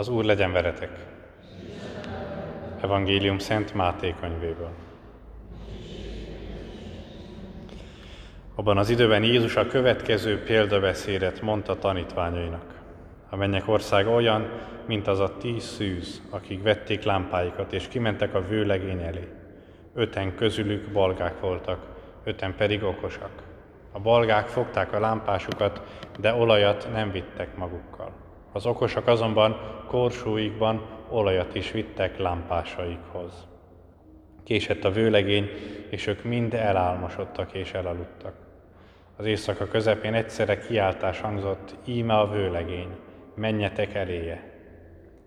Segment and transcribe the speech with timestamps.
[0.00, 0.90] Az Úr legyen veretek!
[2.80, 4.70] Evangélium Szent Máté könyvéből.
[8.54, 12.80] Abban az időben Jézus a következő példabeszédet mondta tanítványainak.
[13.30, 14.50] A mennyek ország olyan,
[14.86, 19.28] mint az a tíz szűz, akik vették lámpáikat, és kimentek a vőlegény elé.
[19.94, 21.86] Öten közülük balgák voltak,
[22.24, 23.42] öten pedig okosak.
[23.92, 25.82] A balgák fogták a lámpásukat,
[26.18, 28.19] de olajat nem vittek magukkal.
[28.52, 29.56] Az okosak azonban
[29.86, 33.48] korsóikban olajat is vittek lámpásaikhoz.
[34.44, 35.50] Késett a vőlegény,
[35.90, 38.34] és ők mind elálmosodtak és elaludtak.
[39.16, 42.96] Az éjszaka közepén egyszerre kiáltás hangzott, íme a vőlegény,
[43.34, 44.50] menjetek eléje.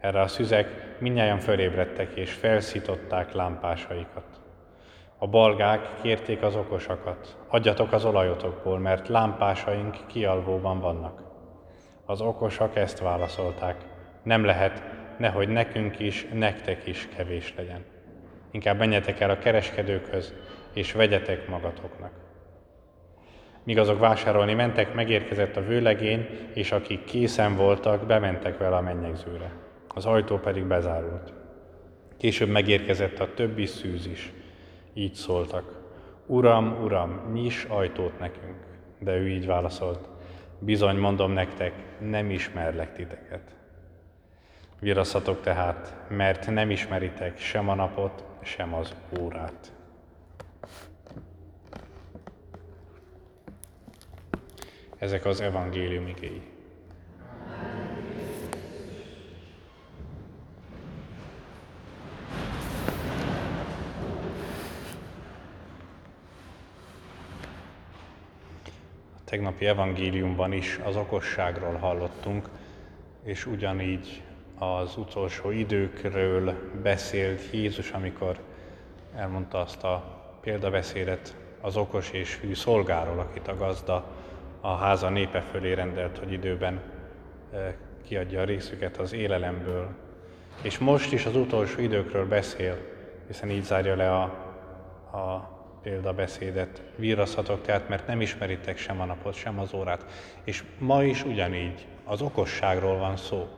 [0.00, 4.40] Erre a szüzek minnyáján fölébredtek és felszították lámpásaikat.
[5.18, 11.31] A balgák kérték az okosakat, adjatok az olajotokból, mert lámpásaink kialvóban vannak.
[12.06, 13.76] Az okosak ezt válaszolták,
[14.22, 14.82] nem lehet,
[15.18, 17.84] nehogy nekünk is, nektek is kevés legyen.
[18.50, 20.34] Inkább menjetek el a kereskedőkhöz,
[20.72, 22.12] és vegyetek magatoknak.
[23.64, 29.52] Míg azok vásárolni mentek, megérkezett a vőlegény, és akik készen voltak, bementek vele a mennyegzőre.
[29.88, 31.32] Az ajtó pedig bezárult.
[32.16, 34.32] Később megérkezett a többi szűz is.
[34.94, 35.80] Így szóltak.
[36.26, 38.56] Uram, Uram, nyis ajtót nekünk.
[38.98, 40.11] De ő így válaszolt.
[40.64, 43.54] Bizony mondom nektek, nem ismerlek titeket.
[44.78, 49.72] Viraszatok tehát, mert nem ismeritek sem a napot, sem az órát.
[54.98, 56.42] Ezek az evangélium igéi.
[69.32, 72.48] Tegnapi evangéliumban is az okosságról hallottunk,
[73.22, 74.22] és ugyanígy
[74.58, 78.38] az utolsó időkről beszélt Jézus, amikor
[79.16, 84.04] elmondta azt a példabeszédet az okos és hű szolgáról, akit a gazda
[84.60, 86.80] a háza népe fölé rendelt, hogy időben
[87.52, 87.74] eh,
[88.04, 89.88] kiadja a részüket az élelemből.
[90.62, 92.76] És most is az utolsó időkről beszél,
[93.26, 94.22] hiszen így zárja le a,
[95.18, 95.50] a
[95.82, 96.82] példabeszédet.
[96.96, 100.04] Víraszhatok tehát, mert nem ismeritek sem a napot, sem az órát.
[100.44, 103.48] És ma is ugyanígy, az okosságról van szó.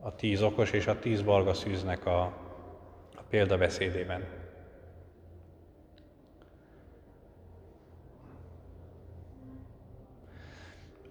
[0.00, 2.22] A tíz okos és a tíz balga szűznek a,
[3.14, 4.24] a példabeszédében.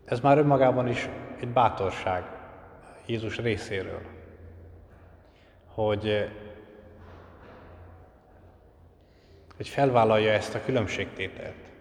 [0.05, 2.23] Ez már önmagában is egy bátorság
[3.05, 4.01] Jézus részéről,
[5.65, 6.29] hogy,
[9.61, 11.71] hogy felvállalja ezt a különbségtételt,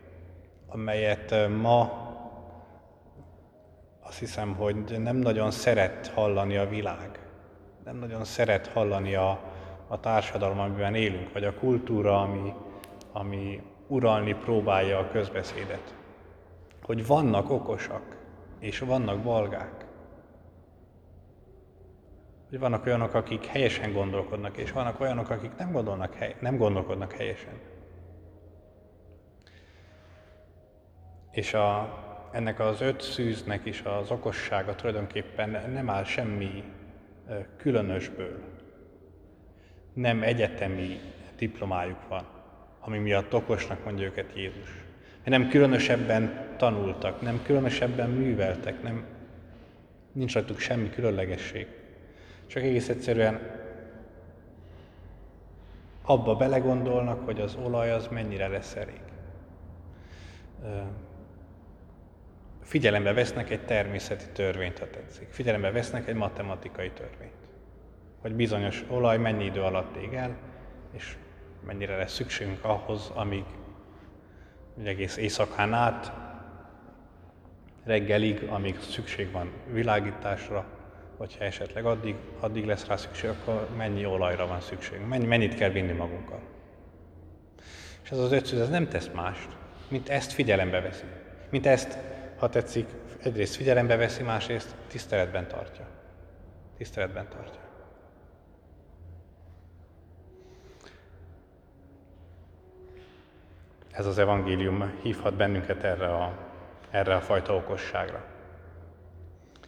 [0.68, 2.08] amelyet ma
[4.00, 7.18] azt hiszem, hogy nem nagyon szeret hallani a világ,
[7.84, 9.40] nem nagyon szeret hallani a,
[9.88, 12.54] a társadalom, amiben élünk, vagy a kultúra, ami,
[13.12, 15.94] ami uralni próbálja a közbeszédet.
[16.82, 18.16] Hogy vannak okosak,
[18.58, 19.86] és vannak balgák.
[22.48, 27.69] Hogy vannak olyanok, akik helyesen gondolkodnak, és vannak olyanok, akik nem, gondolnak, nem gondolkodnak helyesen.
[31.30, 31.98] És a,
[32.32, 36.64] ennek az öt szűznek is az okossága tulajdonképpen nem áll semmi
[37.56, 38.42] különösből.
[39.92, 41.00] Nem egyetemi
[41.36, 42.26] diplomájuk van,
[42.80, 44.88] ami miatt okosnak mondja őket Jézus
[45.30, 49.04] nem különösebben tanultak, nem különösebben műveltek, nem,
[50.12, 51.66] nincs rajtuk semmi különlegesség.
[52.46, 53.40] Csak egész egyszerűen
[56.02, 59.00] abba belegondolnak, hogy az olaj az mennyire lesz elég.
[62.70, 65.28] Figyelembe vesznek egy természeti törvényt, ha tetszik.
[65.30, 67.32] Figyelembe vesznek egy matematikai törvényt.
[68.20, 70.36] Hogy bizonyos olaj mennyi idő alatt ég el,
[70.92, 71.16] és
[71.66, 73.44] mennyire lesz szükségünk ahhoz, amíg
[74.74, 76.12] hogy egész éjszakán át,
[77.84, 80.66] reggelig, amíg szükség van világításra,
[81.16, 85.54] vagy ha esetleg addig, addig lesz rá szükség, akkor mennyi olajra van szükség, mennyi, mennyit
[85.54, 86.40] kell vinni magunkkal.
[88.02, 89.48] És ez az ötszöz, ez nem tesz mást,
[89.88, 91.04] mint ezt figyelembe veszi.
[91.50, 91.98] Mint ezt,
[92.40, 92.88] ha tetszik,
[93.22, 95.86] egyrészt figyelembe veszi, másrészt tiszteletben tartja.
[96.76, 97.70] Tiszteletben tartja.
[104.00, 106.32] ez az evangélium hívhat bennünket erre a,
[106.90, 108.24] erre a fajta okosságra.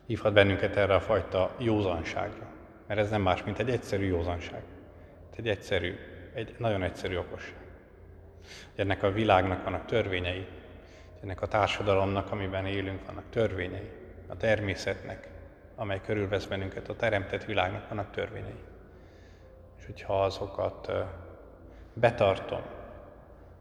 [0.07, 2.47] Hívhat bennünket erre a fajta józanságra.
[2.87, 4.63] Mert ez nem más, mint egy egyszerű józanság.
[5.37, 5.95] Egy egyszerű,
[6.35, 7.57] egy nagyon egyszerű okosság.
[8.77, 10.47] Ennek a világnak vannak törvényei,
[11.23, 13.91] ennek a társadalomnak, amiben élünk, vannak törvényei,
[14.27, 15.29] a természetnek,
[15.75, 18.61] amely körülvesz bennünket, a teremtett világnak vannak törvényei.
[19.79, 20.93] És hogyha azokat
[21.93, 22.63] betartom,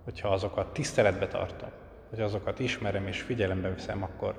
[0.03, 1.69] hogyha azokat tiszteletbe tartom,
[2.09, 4.35] hogy azokat ismerem és figyelembe veszem, akkor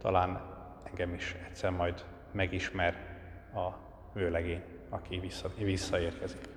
[0.00, 0.40] talán
[0.84, 2.96] engem is egyszer majd megismer
[3.54, 3.68] a
[4.12, 6.48] vőlegény, aki vissza, visszaérkezik.